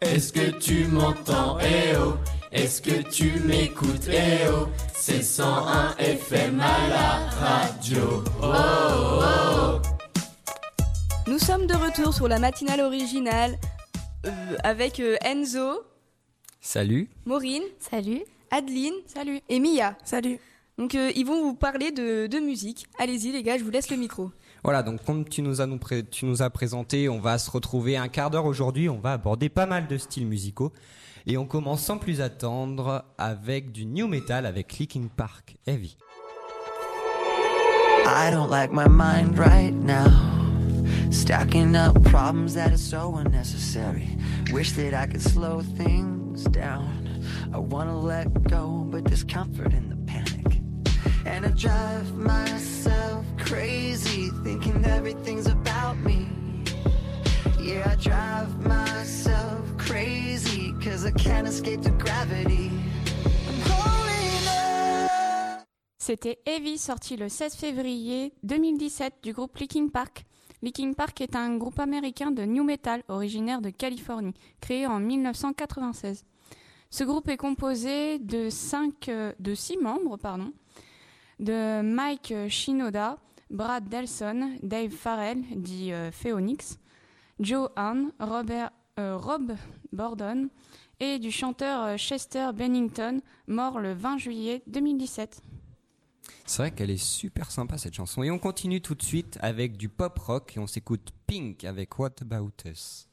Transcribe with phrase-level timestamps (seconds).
[0.00, 1.58] Est-ce que tu m'entends?
[1.60, 2.14] Eh oh
[2.52, 4.08] Est-ce que tu m'écoutes?
[4.10, 8.24] Eh oh C'est 101 FM à la radio.
[8.42, 9.80] Oh oh oh
[11.26, 13.58] Nous sommes de retour sur la matinale originale
[14.26, 15.82] euh, avec euh, Enzo,
[16.62, 17.08] Salut.
[17.26, 18.22] Maureen, Salut.
[18.50, 19.40] Adeline Salut.
[19.48, 19.96] et Mia.
[20.04, 20.38] Salut.
[20.78, 22.86] Donc euh, ils vont vous parler de, de musique.
[22.98, 24.30] Allez-y les gars, je vous laisse le micro.
[24.62, 25.78] Voilà, donc comme tu nous as, nous
[26.10, 28.88] tu nous as présenté, on va se retrouver un quart d'heure aujourd'hui.
[28.88, 30.72] On va aborder pas mal de styles musicaux.
[31.26, 35.96] Et on commence sans plus attendre avec du new metal avec Linkin Park Heavy.
[38.06, 40.10] I don't like my mind right now.
[41.10, 44.08] Stacking up problems that are so unnecessary.
[44.52, 47.20] Wish that I could slow things down.
[47.52, 50.60] I wanna let go, but there's comfort in the panic.
[51.26, 53.89] And I drive myself crazy,
[54.84, 56.26] everything's about me.
[57.60, 62.70] Yeah, I drive myself crazy, cause I can't escape the gravity.
[65.98, 70.24] C'était Heavy, sorti le 16 février 2017 du groupe Linkin Park.
[70.62, 76.24] Linkin Park est un groupe américain de new metal originaire de Californie, créé en 1996.
[76.90, 80.52] Ce groupe est composé de cinq, euh, de six membres, pardon,
[81.38, 83.16] de Mike Shinoda,
[83.50, 86.78] Brad Delson, Dave Farrell, dit euh, Phoenix,
[87.40, 89.52] Joe Hahn, Robert, euh, Rob
[89.92, 90.48] Bordon
[91.00, 95.42] et du chanteur euh, Chester Bennington, mort le 20 juillet 2017.
[96.46, 98.22] C'est vrai qu'elle est super sympa cette chanson.
[98.22, 101.98] Et on continue tout de suite avec du pop rock et on s'écoute Pink avec
[101.98, 103.09] What About Us.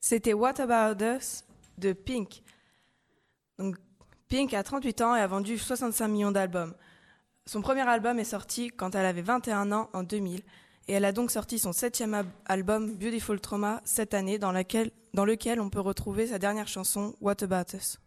[0.00, 1.44] C'était What About Us
[1.78, 2.42] de Pink.
[3.58, 3.76] Donc,
[4.28, 6.74] Pink a 38 ans et a vendu 65 millions d'albums.
[7.46, 10.42] Son premier album est sorti quand elle avait 21 ans en 2000
[10.88, 15.24] et elle a donc sorti son septième album Beautiful Trauma cette année dans, laquelle, dans
[15.24, 17.98] lequel on peut retrouver sa dernière chanson What About Us.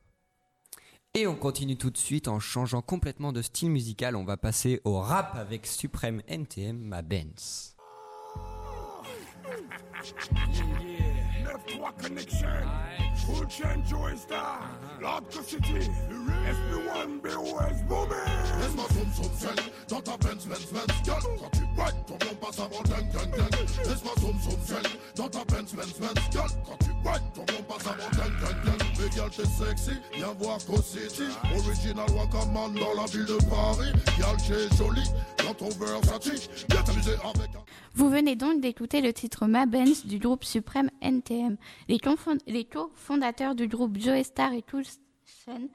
[1.16, 4.16] Et on continue tout de suite en changeant complètement de style musical.
[4.16, 7.76] On va passer au rap avec Supreme NTM, ma Benz.
[11.68, 12.47] 9-3 connection.
[13.25, 14.70] Full chain Joy Star.
[15.00, 15.90] The city.
[16.46, 17.78] SP1 BOS.
[18.59, 19.56] Laisse-moi zoom zoom.
[19.88, 20.86] Dans ta Benz Benz Benz.
[21.06, 23.50] Quand tu bites, ton bon passe avant gang gang gang.
[23.86, 24.84] Laisse-moi zoom zoom.
[25.16, 26.14] Dans ta Benz Benz Benz.
[26.34, 28.90] Quand tu bites, ton bon passe avant gang gang gang.
[29.00, 29.92] Mais sexy.
[30.16, 30.75] Viens voir Co.
[31.56, 33.94] Original Wakaman dans la ville de Paris.
[34.18, 35.09] Gal t'es jolie.
[35.46, 36.50] Dans ton Versace.
[36.69, 37.59] Viens t'amuser avec un...
[38.00, 41.58] Vous venez donc d'écouter le titre Ma Benz du groupe suprême NTM.
[41.90, 42.00] Les
[42.64, 45.68] cofondateurs du groupe Joe Star et Toolsen,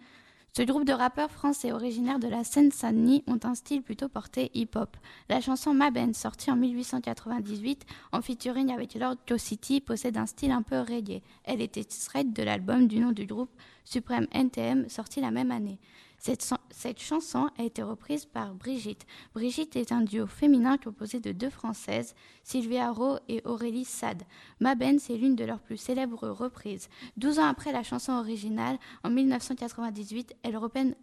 [0.56, 4.96] ce groupe de rappeurs français originaires de la Seine-Saint-Denis ont un style plutôt porté hip-hop.
[5.28, 10.52] La chanson Ma Benz, sortie en 1898 en featuring avec Lord City, possède un style
[10.52, 11.20] un peu reggae.
[11.42, 13.50] Elle est extraite de l'album du nom du groupe
[13.84, 15.78] Suprême NTM, sorti la même année.
[16.18, 19.04] Cette, chan- cette chanson a été reprise par Brigitte.
[19.34, 24.22] Brigitte est un duo féminin composé de deux Françaises, Sylvia Rowe et Aurélie Sade.
[24.58, 26.88] Ma Benz est l'une de leurs plus célèbres reprises.
[27.18, 30.94] Douze ans après la chanson originale, en 1998, elles reprennent,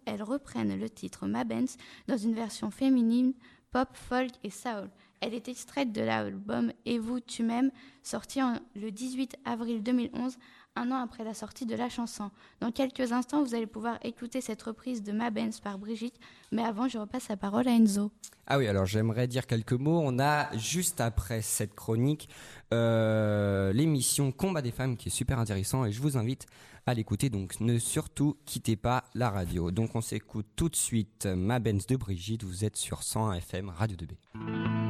[0.78, 1.76] le titre Ma Benz
[2.08, 3.32] dans une version féminine,
[3.70, 4.90] pop, folk et soul.
[5.20, 7.70] Elle est extraite de l'album Et vous, tu m'aimes,
[8.02, 10.36] sorti en- le 18 avril 2011,
[10.76, 12.30] un an après la sortie de la chanson.
[12.60, 16.18] Dans quelques instants, vous allez pouvoir écouter cette reprise de Ma Benz par Brigitte,
[16.50, 18.10] mais avant, je repasse la parole à Enzo.
[18.46, 20.00] Ah oui, alors j'aimerais dire quelques mots.
[20.02, 22.28] On a juste après cette chronique
[22.72, 26.46] euh, l'émission Combat des femmes qui est super intéressant et je vous invite
[26.86, 27.30] à l'écouter.
[27.30, 29.70] Donc ne surtout quittez pas la radio.
[29.70, 32.42] Donc on s'écoute tout de suite Ma Benz de Brigitte.
[32.42, 34.81] Vous êtes sur 101 FM Radio 2B.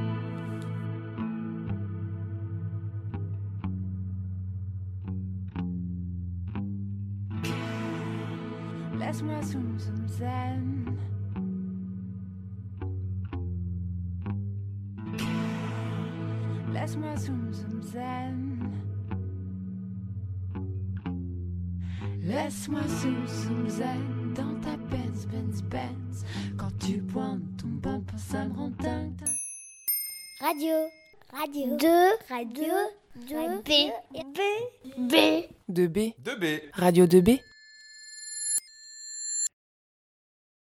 [9.13, 10.99] Laisse-moi zoom zoom zen.
[16.73, 18.73] Laisse-moi zoom zoom zen.
[22.23, 26.25] Laisse-moi zoom zoom zen dans ta Benz Benz Benz.
[26.57, 29.21] Quand tu pointes ton bumper, ça me rend dingue.
[30.41, 30.89] Radio.
[31.35, 31.77] Radio.
[31.77, 31.87] 2.
[32.31, 32.73] Radio.
[33.29, 33.63] 2.
[33.63, 33.93] B.
[34.33, 34.41] B.
[34.97, 35.15] B.
[35.69, 36.15] 2B.
[36.25, 36.63] 2B.
[36.73, 37.52] Radio 2B.